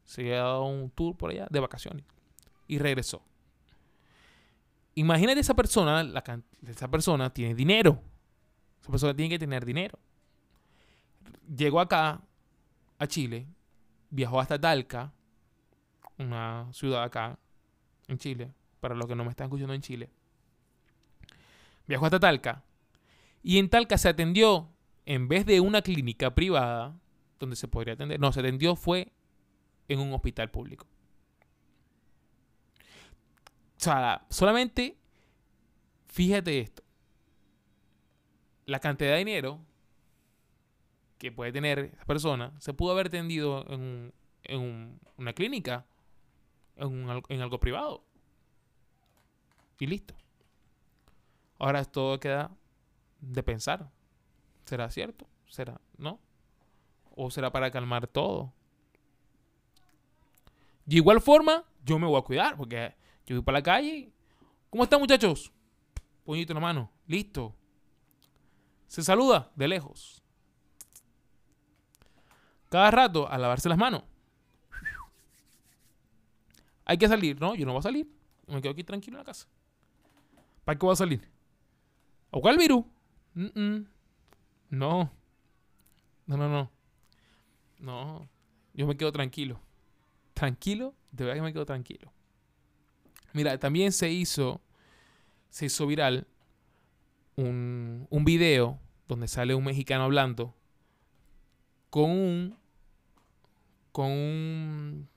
Se 0.04 0.22
había 0.22 0.36
dado 0.38 0.64
un 0.64 0.90
tour 0.90 1.16
por 1.16 1.30
allá 1.30 1.46
de 1.50 1.60
vacaciones. 1.60 2.04
Y 2.66 2.78
regresó. 2.78 3.22
Imagínate 4.94 5.40
esa 5.40 5.54
persona, 5.54 6.02
la, 6.02 6.24
esa 6.66 6.88
persona 6.88 7.32
tiene 7.32 7.54
dinero. 7.54 8.00
Esa 8.80 8.90
persona 8.90 9.14
tiene 9.14 9.28
que 9.28 9.38
tener 9.38 9.64
dinero. 9.64 9.98
Llegó 11.54 11.80
acá, 11.80 12.20
a 12.98 13.06
Chile, 13.06 13.46
viajó 14.16 14.40
hasta 14.40 14.58
Talca, 14.58 15.12
una 16.18 16.72
ciudad 16.72 17.04
acá, 17.04 17.38
en 18.08 18.16
Chile, 18.16 18.50
para 18.80 18.94
los 18.94 19.06
que 19.06 19.14
no 19.14 19.24
me 19.24 19.30
están 19.30 19.44
escuchando 19.44 19.74
en 19.74 19.82
Chile. 19.82 20.08
Viajó 21.86 22.06
hasta 22.06 22.18
Talca. 22.18 22.64
Y 23.42 23.58
en 23.58 23.68
Talca 23.68 23.98
se 23.98 24.08
atendió, 24.08 24.70
en 25.04 25.28
vez 25.28 25.44
de 25.44 25.60
una 25.60 25.82
clínica 25.82 26.34
privada, 26.34 26.98
donde 27.38 27.56
se 27.56 27.68
podría 27.68 27.92
atender, 27.92 28.18
no, 28.18 28.32
se 28.32 28.40
atendió 28.40 28.74
fue 28.74 29.12
en 29.86 30.00
un 30.00 30.14
hospital 30.14 30.50
público. 30.50 30.86
O 33.76 33.80
sea, 33.80 34.26
solamente 34.30 34.96
fíjate 36.06 36.60
esto. 36.60 36.82
La 38.64 38.80
cantidad 38.80 39.10
de 39.10 39.18
dinero 39.18 39.60
que 41.18 41.32
puede 41.32 41.52
tener 41.52 41.78
esa 41.94 42.04
persona 42.04 42.52
se 42.60 42.74
pudo 42.74 42.92
haber 42.92 43.06
atendido 43.06 43.64
en, 43.68 44.12
en 44.44 45.00
una 45.16 45.32
clínica, 45.32 45.86
en, 46.76 47.08
en 47.28 47.40
algo 47.40 47.58
privado. 47.58 48.04
Y 49.78 49.86
listo. 49.86 50.14
Ahora 51.58 51.84
todo 51.84 52.18
queda 52.20 52.50
de 53.20 53.42
pensar. 53.42 53.90
¿Será 54.64 54.90
cierto? 54.90 55.26
¿Será? 55.46 55.80
¿No? 55.96 56.20
¿O 57.14 57.30
será 57.30 57.50
para 57.50 57.70
calmar 57.70 58.06
todo? 58.06 58.52
De 60.84 60.96
igual 60.96 61.20
forma, 61.20 61.64
yo 61.84 61.98
me 61.98 62.06
voy 62.06 62.18
a 62.18 62.22
cuidar 62.22 62.56
porque 62.56 62.94
yo 63.26 63.36
voy 63.36 63.44
para 63.44 63.58
la 63.58 63.62
calle. 63.62 64.12
¿Cómo 64.70 64.84
están 64.84 65.00
muchachos? 65.00 65.52
Puñito 66.24 66.52
en 66.52 66.56
la 66.56 66.60
mano. 66.60 66.90
Listo. 67.06 67.54
Se 68.86 69.02
saluda 69.02 69.50
de 69.56 69.68
lejos. 69.68 70.22
Cada 72.76 72.90
rato 72.90 73.26
a 73.26 73.38
lavarse 73.38 73.70
las 73.70 73.78
manos. 73.78 74.02
Hay 76.84 76.98
que 76.98 77.08
salir, 77.08 77.40
¿no? 77.40 77.54
Yo 77.54 77.64
no 77.64 77.72
voy 77.72 77.78
a 77.78 77.82
salir. 77.82 78.06
Me 78.48 78.60
quedo 78.60 78.72
aquí 78.72 78.84
tranquilo 78.84 79.16
en 79.16 79.20
la 79.20 79.24
casa. 79.24 79.48
¿Para 80.62 80.78
qué 80.78 80.84
voy 80.84 80.92
a 80.92 80.96
salir? 80.96 81.26
¿A 82.30 82.38
cuál 82.38 82.58
virus? 82.58 82.84
No. 83.32 85.10
No, 86.26 86.36
no, 86.36 86.50
no. 86.50 86.70
No. 87.78 88.28
Yo 88.74 88.86
me 88.86 88.94
quedo 88.94 89.10
tranquilo. 89.10 89.58
Tranquilo, 90.34 90.92
de 91.12 91.24
verdad 91.24 91.36
que 91.38 91.44
me 91.44 91.52
quedo 91.54 91.64
tranquilo. 91.64 92.12
Mira, 93.32 93.56
también 93.56 93.90
se 93.90 94.10
hizo, 94.10 94.60
se 95.48 95.64
hizo 95.64 95.86
viral 95.86 96.26
un, 97.36 98.06
un 98.10 98.24
video 98.26 98.78
donde 99.08 99.28
sale 99.28 99.54
un 99.54 99.64
mexicano 99.64 100.04
hablando 100.04 100.54
con 101.88 102.10
un, 102.10 102.65
con 103.96 104.10
un, 104.10 105.08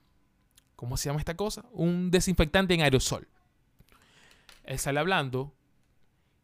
¿cómo 0.77 0.95
se 0.95 1.09
llama 1.09 1.19
esta 1.19 1.35
cosa? 1.35 1.65
Un 1.73 2.11
desinfectante 2.11 2.73
en 2.73 2.79
aerosol. 2.79 3.27
Él 4.63 4.79
sale 4.79 5.01
hablando 5.01 5.53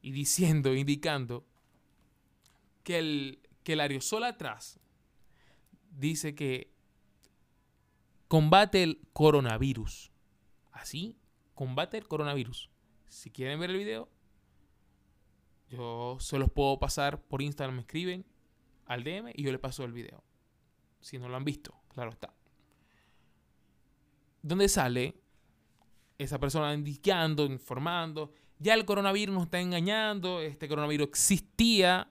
y 0.01 0.11
diciendo, 0.11 0.73
indicando 0.75 1.45
que 2.83 2.99
el, 2.99 3.39
que 3.63 3.71
el 3.71 3.79
aerosol 3.79 4.25
atrás 4.25 4.81
dice 5.91 6.35
que 6.35 6.73
combate 8.27 8.83
el 8.83 8.99
coronavirus. 9.13 10.11
Así, 10.73 11.17
combate 11.53 11.97
el 11.97 12.05
coronavirus. 12.05 12.69
Si 13.07 13.31
quieren 13.31 13.61
ver 13.61 13.69
el 13.69 13.77
video, 13.77 14.09
yo 15.69 16.17
se 16.19 16.37
los 16.37 16.51
puedo 16.51 16.79
pasar 16.79 17.21
por 17.21 17.41
Instagram, 17.41 17.75
me 17.75 17.81
escriben 17.83 18.25
al 18.87 19.05
DM 19.05 19.31
y 19.33 19.43
yo 19.43 19.53
les 19.53 19.61
paso 19.61 19.85
el 19.85 19.93
video. 19.93 20.21
Si 20.99 21.17
no 21.17 21.29
lo 21.29 21.37
han 21.37 21.45
visto, 21.45 21.84
claro 21.95 22.11
está. 22.11 22.31
Donde 24.43 24.69
sale 24.69 25.15
esa 26.19 26.39
persona 26.39 26.73
indicando, 26.73 27.45
informando, 27.45 28.31
ya 28.59 28.73
el 28.73 28.85
coronavirus 28.85 29.33
nos 29.33 29.43
está 29.45 29.59
engañando, 29.59 30.41
este 30.41 30.67
coronavirus 30.67 31.07
existía, 31.07 32.09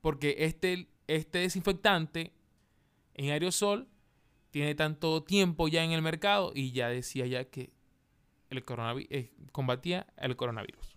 porque 0.00 0.36
este, 0.38 0.88
este 1.06 1.38
desinfectante 1.38 2.32
en 3.14 3.30
aerosol 3.30 3.88
tiene 4.50 4.74
tanto 4.74 5.22
tiempo 5.22 5.68
ya 5.68 5.82
en 5.82 5.92
el 5.92 6.02
mercado 6.02 6.52
y 6.54 6.72
ya 6.72 6.88
decía 6.88 7.26
ya 7.26 7.44
que 7.44 7.72
el 8.50 8.64
coronavirus 8.64 9.10
eh, 9.10 9.32
combatía 9.52 10.06
el 10.16 10.36
coronavirus. 10.36 10.96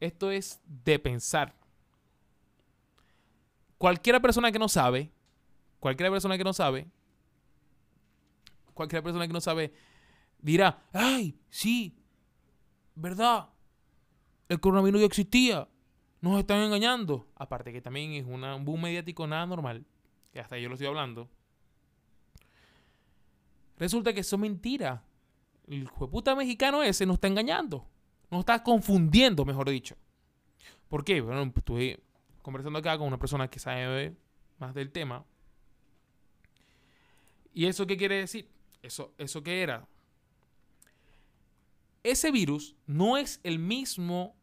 Esto 0.00 0.30
es 0.30 0.60
de 0.64 0.98
pensar. 0.98 1.54
Cualquiera 3.78 4.20
persona 4.20 4.52
que 4.52 4.58
no 4.58 4.68
sabe, 4.68 5.10
cualquiera 5.80 6.10
persona 6.10 6.36
que 6.38 6.44
no 6.44 6.52
sabe, 6.52 6.86
cualquier 8.74 9.02
persona 9.02 9.26
que 9.26 9.32
no 9.32 9.40
sabe 9.40 9.72
dirá, 10.38 10.82
ay, 10.92 11.38
sí, 11.48 11.96
¿verdad? 12.94 13.48
El 14.48 14.60
coronavirus 14.60 15.00
ya 15.00 15.06
existía. 15.06 15.68
Nos 16.20 16.38
están 16.38 16.60
engañando. 16.60 17.28
Aparte 17.34 17.72
que 17.72 17.80
también 17.80 18.12
es 18.12 18.24
un 18.24 18.64
boom 18.64 18.82
mediático 18.82 19.26
nada 19.26 19.46
normal. 19.46 19.84
Que 20.32 20.40
hasta 20.40 20.58
yo 20.58 20.68
lo 20.68 20.74
estoy 20.74 20.88
hablando. 20.88 21.28
Resulta 23.78 24.12
que 24.12 24.20
eso 24.20 24.36
es 24.36 24.40
mentira. 24.40 25.04
El 25.66 25.88
puta 25.88 26.34
mexicano 26.34 26.82
ese 26.82 27.06
nos 27.06 27.14
está 27.14 27.28
engañando. 27.28 27.86
Nos 28.30 28.40
está 28.40 28.62
confundiendo, 28.62 29.44
mejor 29.44 29.68
dicho. 29.68 29.96
¿Por 30.88 31.04
qué? 31.04 31.20
Bueno, 31.20 31.52
estuve 31.54 32.00
conversando 32.42 32.78
acá 32.78 32.96
con 32.96 33.08
una 33.08 33.18
persona 33.18 33.48
que 33.48 33.58
sabe 33.58 34.16
más 34.58 34.74
del 34.74 34.90
tema. 34.92 35.24
¿Y 37.56 37.66
eso 37.66 37.88
qué 37.88 37.96
quiere 37.96 38.18
decir? 38.18 38.48
¿Eso, 38.82 39.12
eso 39.18 39.42
qué 39.42 39.62
era? 39.62 39.88
ese 42.10 42.30
virus 42.30 42.76
no 42.86 43.16
es 43.16 43.40
el 43.42 43.58
mismo 43.58 44.36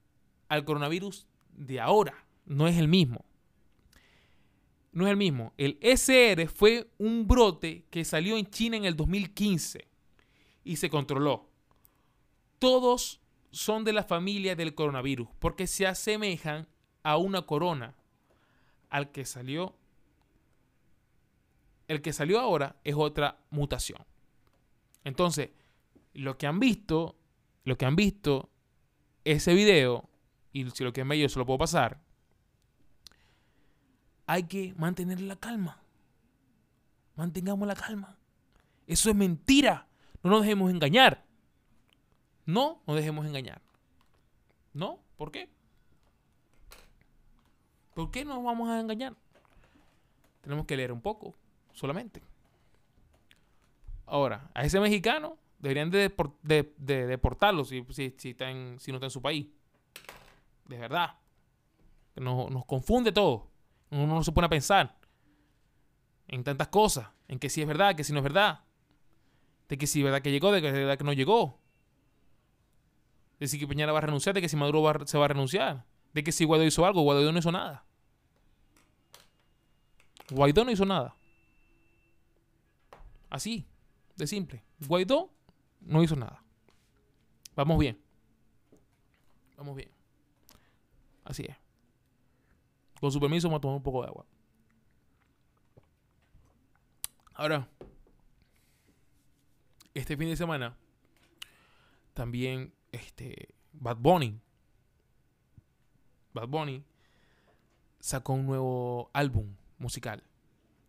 al 0.50 0.66
coronavirus 0.66 1.28
de 1.54 1.80
ahora. 1.80 2.26
No 2.46 2.68
es 2.68 2.78
el 2.78 2.90
mismo. 2.90 3.24
No 4.92 5.06
es 5.06 5.12
el 5.12 5.18
mismo. 5.18 5.54
El 5.58 5.78
SR 5.82 6.48
fue 6.50 6.90
un 6.98 7.26
brote 7.26 7.86
que 7.90 8.04
salió 8.04 8.38
en 8.38 8.50
China 8.50 8.76
en 8.76 8.84
el 8.84 8.98
2015 8.98 9.88
y 10.66 10.76
se 10.76 10.90
controló. 10.90 11.50
Todos 12.60 13.22
son 13.52 13.86
de 13.86 13.94
la 13.94 14.04
familia 14.04 14.56
del 14.56 14.76
coronavirus 14.76 15.30
porque 15.40 15.66
se 15.66 15.88
asemejan 15.88 16.68
a 17.02 17.16
una 17.16 17.44
corona. 17.44 17.96
Al 18.90 19.12
que 19.12 19.24
salió. 19.24 19.74
El 21.94 22.02
que 22.02 22.14
salió 22.14 22.40
ahora 22.40 22.76
es 22.84 22.96
otra 22.96 23.38
mutación. 23.50 24.04
Entonces, 25.04 25.52
lo 26.14 26.38
que 26.38 26.48
han 26.48 26.60
visto 26.60 27.18
lo 27.64 27.78
que 27.78 27.86
han 27.86 27.96
visto 27.96 28.50
ese 29.24 29.54
video, 29.54 30.10
y 30.52 30.70
si 30.72 30.84
lo 30.84 30.92
quieren 30.92 31.10
ver 31.10 31.20
yo 31.20 31.30
se 31.30 31.40
lo 31.40 31.46
puedo 31.46 31.60
pasar, 31.60 32.02
hay 34.26 34.44
que 34.44 34.74
mantener 34.78 35.22
la 35.22 35.36
calma. 35.36 35.82
Mantengamos 37.16 37.68
la 37.68 37.76
calma. 37.76 38.18
Eso 38.88 39.10
es 39.10 39.16
mentira. 39.16 39.88
No 40.24 40.30
nos 40.30 40.42
dejemos 40.42 40.72
engañar. 40.72 41.26
No 42.46 42.82
nos 42.86 42.96
dejemos 42.96 43.26
engañar. 43.26 43.62
¿No? 44.74 45.00
¿Por 45.18 45.32
qué? 45.32 45.50
¿Por 47.94 48.12
qué 48.12 48.26
nos 48.26 48.44
vamos 48.44 48.70
a 48.70 48.80
engañar? 48.80 49.16
Tenemos 50.42 50.66
que 50.66 50.76
leer 50.76 50.92
un 50.92 51.02
poco, 51.02 51.36
solamente. 51.74 52.22
Ahora, 54.06 54.50
a 54.54 54.64
ese 54.64 54.80
mexicano 54.80 55.38
Deberían 55.64 55.90
de, 55.90 56.12
deportarlo 57.08 57.64
si, 57.64 57.86
si, 57.92 58.14
está 58.32 58.52
si 58.80 58.92
no 58.92 58.98
está 58.98 59.06
en 59.06 59.12
su 59.12 59.22
país. 59.22 59.48
De 60.68 60.78
verdad. 60.78 61.16
Nos, 62.18 62.52
nos 62.52 62.66
confunde 62.66 63.14
todo. 63.14 63.48
Uno 63.90 64.08
no 64.08 64.24
se 64.26 64.34
pone 64.34 64.48
a 64.48 64.50
pensar 64.50 64.98
en 66.28 66.44
tantas 66.44 66.68
cosas. 66.68 67.08
En 67.30 67.40
que 67.40 67.50
si 67.50 67.62
es 67.62 67.68
verdad, 67.68 67.96
que 67.96 68.04
si 68.04 68.12
no 68.12 68.20
es 68.20 68.24
verdad. 68.24 68.60
De 69.70 69.78
que 69.78 69.88
si 69.88 70.00
es 70.00 70.04
verdad 70.04 70.22
que 70.22 70.32
llegó, 70.32 70.52
de 70.52 70.62
que 70.62 70.68
es 70.68 70.74
verdad 70.74 70.98
que 70.98 71.06
no 71.06 71.14
llegó. 71.14 71.62
De 73.40 73.48
si 73.48 73.58
que 73.58 73.66
Peñara 73.66 73.94
va 73.94 74.00
a 74.00 74.02
renunciar, 74.02 74.36
de 74.36 74.42
que 74.42 74.50
si 74.50 74.58
Maduro 74.58 75.08
se 75.08 75.18
va 75.18 75.24
a 75.24 75.30
renunciar. 75.30 75.86
De 76.12 76.26
que 76.26 76.34
si 76.34 76.44
Guaidó 76.44 76.66
hizo 76.66 76.86
algo, 76.86 77.04
Guaidó 77.04 77.32
no 77.32 77.40
hizo 77.40 77.54
nada. 77.54 77.86
Guaidó 80.30 80.66
no 80.66 80.72
hizo 80.72 80.84
nada. 80.84 81.16
Así, 83.34 83.66
de 84.16 84.28
simple. 84.28 84.64
Guaidó 84.88 85.34
no 85.82 86.04
hizo 86.04 86.16
nada. 86.16 86.44
Vamos 87.56 87.80
bien. 87.80 88.00
Vamos 89.58 89.76
bien. 89.76 89.90
Así 91.26 91.44
es. 91.50 91.58
Con 93.00 93.12
su 93.12 93.20
permiso, 93.20 93.48
vamos 93.48 93.58
a 93.58 93.62
tomar 93.62 93.78
un 93.78 93.82
poco 93.82 94.04
de 94.04 94.10
agua. 94.10 94.28
Ahora, 97.34 97.68
este 99.96 100.16
fin 100.16 100.30
de 100.30 100.38
semana, 100.38 100.78
también 102.14 102.72
este, 102.92 103.56
Bad 103.72 103.98
Bunny, 103.98 104.40
Bad 106.36 106.50
Bunny 106.50 106.84
sacó 108.00 108.34
un 108.34 108.46
nuevo 108.46 109.10
álbum 109.12 109.56
musical 109.80 110.22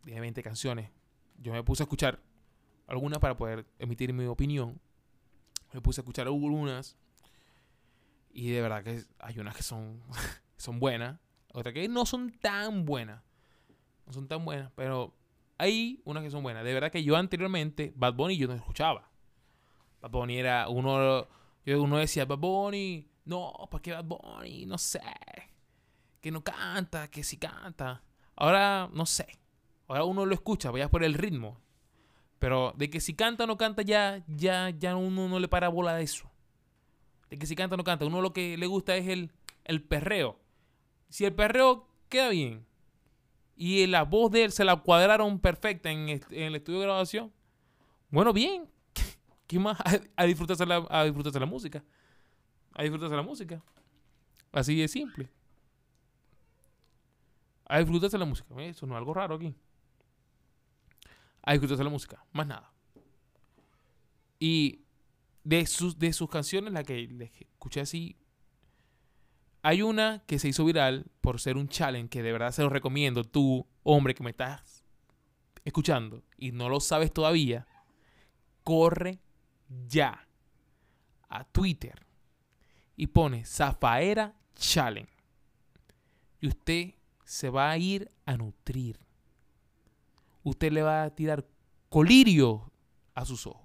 de 0.05 0.21
20 0.21 0.43
canciones. 0.43 0.91
Yo 1.39 1.51
me 1.55 1.63
puse 1.63 1.83
a 1.83 1.85
escuchar 1.85 2.21
algunas 2.87 3.19
para 3.19 3.37
poder 3.37 3.67
emitir 3.79 4.13
mi 4.13 4.27
opinión. 4.27 4.81
Me 5.73 5.81
puse 5.81 6.01
a 6.01 6.03
escuchar 6.03 6.27
algunas. 6.27 6.97
Y 8.33 8.51
de 8.51 8.63
verdad 8.63 8.83
que 8.83 9.05
hay 9.19 9.39
unas 9.39 9.57
que 9.57 9.63
son, 9.63 10.03
son 10.57 10.79
buenas. 10.79 11.19
Otras 11.53 11.73
que 11.73 11.89
no 11.89 12.05
son 12.05 12.33
tan 12.41 12.85
buenas. 12.85 13.23
No 14.07 14.13
son 14.13 14.29
tan 14.29 14.45
buenas. 14.45 14.71
Pero 14.75 15.15
hay 15.57 16.01
unas 16.05 16.23
que 16.23 16.31
son 16.31 16.43
buenas. 16.43 16.65
De 16.65 16.75
verdad 16.75 16.91
que 16.91 17.05
yo 17.05 17.17
anteriormente, 17.17 17.93
Bad 17.97 18.15
Bunny 18.15 18.37
yo 18.37 18.49
no 18.49 18.55
escuchaba. 18.55 19.09
Bad 20.01 20.11
Bunny 20.11 20.39
era 20.39 20.69
uno. 20.69 21.29
Uno 21.67 21.97
decía, 21.97 22.25
Bad 22.25 22.39
Bunny. 22.39 23.09
No, 23.25 23.53
¿para 23.71 23.83
qué 23.83 23.93
Bad 23.93 24.05
Bunny? 24.05 24.67
No 24.67 24.79
sé. 24.79 25.01
Que 26.21 26.31
no 26.31 26.43
canta, 26.43 27.09
que 27.09 27.23
sí 27.23 27.37
canta. 27.37 28.03
Ahora, 28.37 28.89
no 28.93 29.07
sé. 29.07 29.27
Ahora 29.87 30.05
uno 30.05 30.27
lo 30.27 30.35
escucha, 30.35 30.71
vaya 30.71 30.91
por 30.91 31.05
el 31.05 31.15
ritmo. 31.15 31.61
Pero 32.45 32.75
de 32.77 32.91
que 32.91 33.01
si 33.01 33.15
canta 33.15 33.45
o 33.45 33.47
no 33.47 33.57
canta, 33.57 33.81
ya, 33.81 34.23
ya, 34.29 34.69
ya 34.69 34.97
uno 34.97 35.29
no 35.31 35.39
le 35.39 35.49
para 35.49 35.71
bola 35.71 35.95
de 35.95 36.03
eso. 36.03 36.31
De 37.31 37.39
que 37.39 37.47
si 37.47 37.57
canta 37.57 37.75
o 37.75 37.79
no 37.79 37.85
canta. 37.85 38.05
Uno 38.05 38.21
lo 38.21 38.35
que 38.35 38.59
le 38.59 38.67
gusta 38.67 38.95
es 38.97 39.09
el, 39.09 39.33
el 39.65 39.83
perreo. 39.83 40.39
Si 41.09 41.25
el 41.25 41.33
perreo 41.33 41.89
queda 42.11 42.29
bien 42.29 42.67
y 43.57 43.87
la 43.87 44.03
voz 44.03 44.31
de 44.31 44.45
él 44.45 44.53
se 44.53 44.67
la 44.67 44.77
cuadraron 44.77 45.39
perfecta 45.39 45.91
en, 45.91 46.21
el 46.31 46.55
estudio 46.55 46.81
de 46.81 46.85
grabación, 46.85 47.33
bueno, 48.11 48.35
bien. 48.35 48.69
¿Qué 49.47 49.59
más? 49.59 49.79
A, 50.15 50.25
disfrutarse 50.25 50.67
la, 50.67 50.87
a 50.91 51.05
disfrutarse 51.05 51.41
la 51.41 51.47
música. 51.47 51.83
A 52.75 52.83
disfrutarse 52.83 53.17
la 53.17 53.23
música. 53.23 53.63
Así 54.53 54.79
de 54.79 54.89
simple. 54.89 55.31
A 57.65 57.79
disfrutarse 57.79 58.19
la 58.19 58.27
música. 58.27 58.55
Eso 58.59 58.85
no 58.85 58.93
es 58.93 58.99
algo 58.99 59.15
raro 59.15 59.37
aquí. 59.37 59.55
A 61.45 61.53
disfrutarse 61.53 61.85
la 61.85 61.91
música. 61.91 62.25
Más 62.33 62.47
nada. 62.47 62.73
Y 64.39 64.81
de 65.45 65.67
sus, 65.67 65.99
de 65.99 66.13
sus 66.13 66.29
canciones, 66.29 66.73
la 66.73 66.85
que 66.85 67.09
escuché 67.53 67.81
así. 67.81 68.17
Hay 69.63 69.83
una 69.83 70.23
que 70.27 70.39
se 70.39 70.49
hizo 70.49 70.65
viral 70.65 71.07
por 71.21 71.41
ser 71.41 71.57
un 71.57 71.69
challenge 71.69 72.11
que 72.11 72.23
de 72.23 72.33
verdad 72.33 72.53
se 72.53 72.63
lo 72.63 72.69
recomiendo. 72.69 73.25
Tú, 73.25 73.67
hombre 73.83 74.15
que 74.15 74.23
me 74.23 74.31
estás 74.31 74.85
escuchando 75.65 76.23
y 76.37 76.53
no 76.53 76.69
lo 76.69 76.81
sabes 76.81 77.13
todavía, 77.13 77.67
corre 78.63 79.21
ya 79.87 80.29
a 81.29 81.45
Twitter 81.45 82.07
y 82.97 83.07
pone 83.09 83.45
Zafaera 83.45 84.35
Challenge. 84.55 85.13
Y 86.41 86.49
usted 86.49 86.95
se 87.25 87.49
va 87.49 87.71
a 87.71 87.79
ir 87.79 88.11
a 88.27 88.37
nutrir. 88.37 89.04
Usted 90.45 90.73
le 90.73 90.83
va 90.83 91.03
a 91.03 91.11
tirar 91.15 91.45
colirio 91.89 92.71
a 93.15 93.25
sus 93.25 93.47
ojos. 93.47 93.65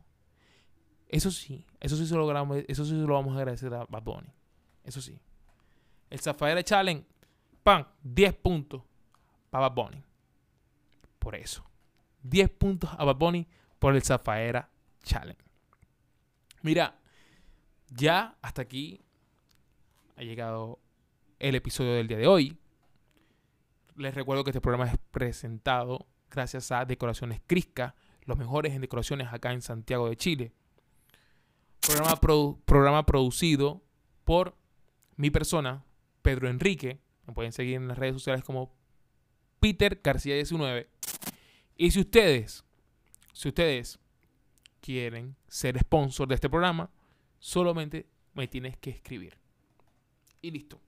Eso 1.08 1.32
sí, 1.32 1.65
eso 1.80 1.96
sí 1.96 2.06
se 2.06 2.15
lo, 2.15 2.56
eso 2.68 2.86
sí 2.86 2.94
lo 2.94 3.13
vamos 3.13 3.36
a 3.36 3.39
agradecer 3.39 3.74
a 3.74 3.86
Bad 3.86 4.04
Bunny. 4.04 4.32
Eso 4.84 5.02
sí. 5.02 5.20
El 6.10 6.20
Zafaera 6.20 6.63
Challenge, 6.63 7.06
¡pam! 7.63 7.86
10 8.04 8.34
puntos 8.36 8.84
para 9.50 9.70
Bad 9.70 9.76
Bunny. 9.76 10.04
Por 11.18 11.36
eso. 11.36 11.63
10 12.24 12.50
puntos 12.52 12.89
a 12.98 13.04
Bad 13.04 13.15
Bunny 13.15 13.48
por 13.80 13.96
el 13.96 14.02
Zafaera 14.04 14.70
Challenge. 15.04 15.42
Mira, 16.62 17.00
ya 17.89 18.38
hasta 18.42 18.62
aquí 18.62 19.02
ha 20.15 20.24
llegado 20.24 20.80
el 21.39 21.56
episodio 21.56 21.94
del 21.94 22.08
día 22.08 22.18
de 22.18 22.28
hoy. 22.28 22.58
Les 23.96 24.13
recuerdo 24.13 24.44
que 24.44 24.52
este 24.52 24.62
programa 24.62 24.86
es 24.86 24.98
presentado 25.12 26.06
gracias 26.30 26.72
a 26.72 26.86
Decoraciones 26.86 27.42
Crisca, 27.46 27.96
los 28.26 28.38
mejores 28.38 28.74
en 28.74 28.82
decoraciones 28.82 29.28
acá 29.32 29.52
en 29.52 29.62
Santiago 29.62 30.10
de 30.10 30.15
Chile. 30.15 30.54
Programa, 32.65 33.06
producido 33.06 33.82
por 34.24 34.56
mi 35.15 35.30
persona, 35.32 35.84
Pedro 36.22 36.50
Enrique. 36.50 37.00
Me 37.26 37.34
pueden 37.34 37.52
seguir 37.52 37.76
en 37.76 37.88
las 37.88 37.98
redes 37.98 38.13
sociales 38.13 38.44
como 38.44 38.76
Peter 39.60 40.00
García 40.04 40.36
19. 40.36 40.89
Y 41.78 41.92
si 41.92 42.02
ustedes, 42.02 42.63
si 43.34 43.50
ustedes 43.50 44.00
quieren 44.82 45.36
ser 45.48 45.80
sponsor 45.80 46.28
de 46.28 46.36
este 46.36 46.50
programa, 46.50 46.92
solamente 47.39 48.08
me 48.34 48.48
tienes 48.48 48.78
que 48.78 48.92
escribir. 48.92 49.38
Y 50.42 50.52
listo. 50.52 50.80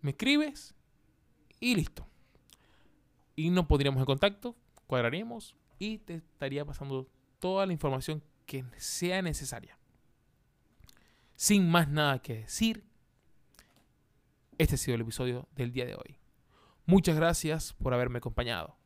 Me 0.00 0.12
escribes 0.12 0.74
y 1.60 1.74
listo. 1.74 2.06
Y 3.38 3.50
nos 3.50 3.66
pondríamos 3.66 4.00
en 4.00 4.04
contacto, 4.04 4.56
cuadraríamos 4.88 5.54
y 5.78 5.98
te 5.98 6.16
estaría 6.16 6.64
pasando 6.64 7.06
toda 7.38 7.66
la 7.66 7.72
información 7.72 8.20
que 8.46 8.64
sea 8.78 9.22
necesaria. 9.22 9.78
Sin 11.36 11.70
más 11.70 11.88
nada 11.88 12.20
que 12.20 12.34
decir, 12.34 12.84
este 14.58 14.74
ha 14.74 14.78
sido 14.78 14.96
el 14.96 15.02
episodio 15.02 15.46
del 15.54 15.70
día 15.70 15.86
de 15.86 15.94
hoy. 15.94 16.18
Muchas 16.84 17.14
gracias 17.14 17.74
por 17.74 17.94
haberme 17.94 18.18
acompañado. 18.18 18.76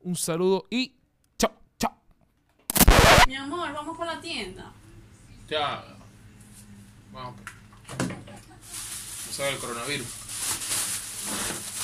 Un 0.00 0.16
saludo 0.16 0.66
y 0.70 0.96
mi 3.28 3.34
amor, 3.34 3.74
vamos 3.74 3.94
por 3.94 4.06
la 4.06 4.18
tienda. 4.22 4.72
Ya. 5.50 5.84
Vamos. 7.12 7.38
No 9.26 9.32
sabe 9.32 9.50
el 9.50 9.58
coronavirus. 9.58 11.75